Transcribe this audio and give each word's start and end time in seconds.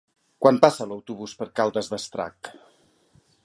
Quan 0.45 0.57
passa 0.63 0.87
l'autobús 0.93 1.35
per 1.41 1.49
Caldes 1.61 1.93
d'Estrac? 1.95 2.51